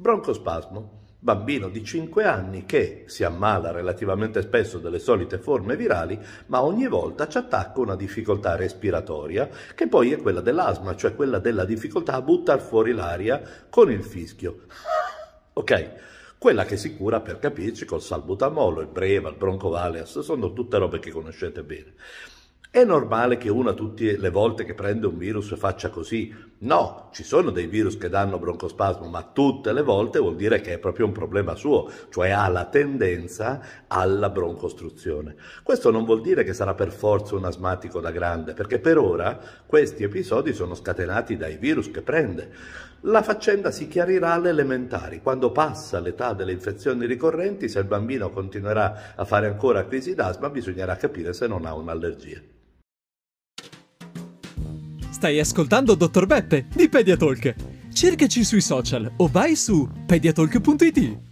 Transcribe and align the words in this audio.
Broncospasmo. 0.00 0.98
Bambino 1.22 1.68
di 1.68 1.84
5 1.84 2.24
anni 2.24 2.64
che 2.64 3.04
si 3.06 3.22
ammala 3.24 3.70
relativamente 3.70 4.40
spesso 4.40 4.78
delle 4.78 4.98
solite 4.98 5.36
forme 5.36 5.76
virali, 5.76 6.18
ma 6.46 6.62
ogni 6.62 6.88
volta 6.88 7.28
ci 7.28 7.36
attacca 7.36 7.78
una 7.80 7.94
difficoltà 7.94 8.56
respiratoria, 8.56 9.50
che 9.74 9.86
poi 9.86 10.12
è 10.12 10.16
quella 10.16 10.40
dell'asma, 10.40 10.96
cioè 10.96 11.14
quella 11.14 11.38
della 11.38 11.66
difficoltà 11.66 12.14
a 12.14 12.22
buttare 12.22 12.62
fuori 12.62 12.92
l'aria 12.92 13.42
con 13.68 13.92
il 13.92 14.02
fischio. 14.02 14.60
Ok? 15.52 15.90
Quella 16.38 16.64
che 16.64 16.78
si 16.78 16.96
cura, 16.96 17.20
per 17.20 17.38
capirci, 17.38 17.84
col 17.84 18.00
salbutamolo, 18.00 18.80
il 18.80 18.86
Breva, 18.86 19.28
il 19.28 19.36
Broncovaleas, 19.36 20.20
sono 20.20 20.54
tutte 20.54 20.78
robe 20.78 21.00
che 21.00 21.10
conoscete 21.10 21.62
bene. 21.62 21.92
È 22.72 22.84
normale 22.84 23.36
che 23.36 23.50
una 23.50 23.72
tutte 23.72 24.16
le 24.16 24.30
volte 24.30 24.64
che 24.64 24.74
prende 24.74 25.08
un 25.08 25.18
virus 25.18 25.56
faccia 25.56 25.90
così? 25.90 26.32
No, 26.58 27.08
ci 27.10 27.24
sono 27.24 27.50
dei 27.50 27.66
virus 27.66 27.98
che 27.98 28.08
danno 28.08 28.38
broncospasmo, 28.38 29.08
ma 29.08 29.28
tutte 29.32 29.72
le 29.72 29.82
volte 29.82 30.20
vuol 30.20 30.36
dire 30.36 30.60
che 30.60 30.74
è 30.74 30.78
proprio 30.78 31.04
un 31.04 31.10
problema 31.10 31.56
suo, 31.56 31.90
cioè 32.10 32.30
ha 32.30 32.46
la 32.46 32.66
tendenza 32.66 33.60
alla 33.88 34.30
broncostruzione. 34.30 35.34
Questo 35.64 35.90
non 35.90 36.04
vuol 36.04 36.20
dire 36.20 36.44
che 36.44 36.52
sarà 36.52 36.74
per 36.74 36.92
forza 36.92 37.34
un 37.34 37.44
asmatico 37.44 37.98
da 37.98 38.12
grande, 38.12 38.52
perché 38.52 38.78
per 38.78 38.98
ora 38.98 39.36
questi 39.66 40.04
episodi 40.04 40.52
sono 40.52 40.76
scatenati 40.76 41.36
dai 41.36 41.56
virus 41.56 41.90
che 41.90 42.02
prende. 42.02 42.52
La 43.00 43.24
faccenda 43.24 43.72
si 43.72 43.88
chiarirà 43.88 44.34
alle 44.34 44.50
elementari, 44.50 45.20
quando 45.22 45.50
passa 45.50 45.98
l'età 45.98 46.34
delle 46.34 46.52
infezioni 46.52 47.06
ricorrenti, 47.06 47.68
se 47.68 47.80
il 47.80 47.86
bambino 47.86 48.30
continuerà 48.30 49.14
a 49.16 49.24
fare 49.24 49.48
ancora 49.48 49.88
crisi 49.88 50.14
d'asma, 50.14 50.50
bisognerà 50.50 50.94
capire 50.94 51.32
se 51.32 51.48
non 51.48 51.66
ha 51.66 51.74
un'allergia. 51.74 52.58
Stai 55.20 55.38
ascoltando 55.38 55.94
Dottor 55.96 56.24
Beppe 56.24 56.64
di 56.74 56.88
Pediatalk. 56.88 57.54
Cercaci 57.92 58.42
sui 58.42 58.62
social 58.62 59.12
o 59.16 59.28
vai 59.28 59.54
su 59.54 59.86
pediatalk.it. 60.06 61.29